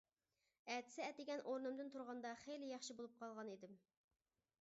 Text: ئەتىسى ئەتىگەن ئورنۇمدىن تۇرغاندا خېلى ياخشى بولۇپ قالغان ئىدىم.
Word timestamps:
ئەتىسى 0.75 1.03
ئەتىگەن 1.07 1.43
ئورنۇمدىن 1.51 1.91
تۇرغاندا 1.97 2.31
خېلى 2.45 2.71
ياخشى 2.71 2.95
بولۇپ 3.01 3.21
قالغان 3.21 3.53
ئىدىم. 3.53 3.77